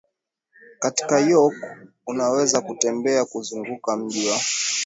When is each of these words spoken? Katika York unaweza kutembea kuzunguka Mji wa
Katika 0.79 1.19
York 1.19 1.55
unaweza 2.07 2.61
kutembea 2.61 3.25
kuzunguka 3.25 3.97
Mji 3.97 4.29
wa 4.29 4.37